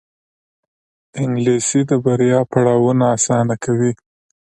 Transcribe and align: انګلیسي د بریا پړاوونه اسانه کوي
انګلیسي 1.21 1.81
د 1.89 1.91
بریا 2.03 2.39
پړاوونه 2.51 3.05
اسانه 3.15 3.55
کوي 3.63 3.91